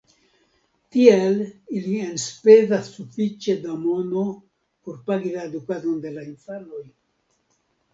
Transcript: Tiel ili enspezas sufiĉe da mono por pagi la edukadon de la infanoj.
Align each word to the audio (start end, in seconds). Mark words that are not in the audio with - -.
Tiel 0.95 1.37
ili 1.81 1.99
enspezas 2.07 2.91
sufiĉe 2.95 3.57
da 3.69 3.79
mono 3.85 4.27
por 4.83 5.01
pagi 5.11 5.39
la 5.39 5.49
edukadon 5.53 6.05
de 6.09 6.19
la 6.21 6.29
infanoj. 6.35 6.87